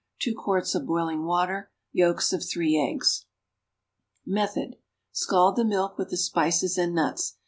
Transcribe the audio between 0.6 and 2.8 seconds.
of boiling water. Yolks of three